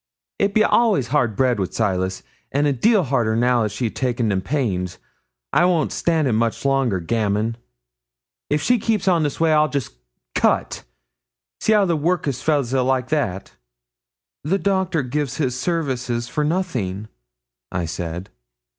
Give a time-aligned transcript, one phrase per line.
[0.39, 4.41] It be all'ays hard bread wi' Silas, an' a deal harder now she' ta'en them
[4.41, 4.97] pains.
[5.53, 6.99] I won't stan' it much longer.
[6.99, 7.55] Gammon!
[8.49, 9.93] If she keeps on that way I'll just
[10.33, 10.83] cut.
[11.59, 13.55] See how the workus fellahs 'ill like that!'
[14.43, 17.07] 'The Doctor gives his services for nothing,'
[17.71, 18.31] I said.